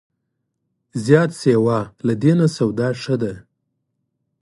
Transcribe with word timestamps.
زیات 1.05 1.31
سیوا 1.41 1.79
له 2.05 2.13
دې 2.21 2.33
نه، 2.39 2.47
سودا 2.57 2.89
ښه 3.01 3.15
نه 3.15 3.17
ده 3.21 3.33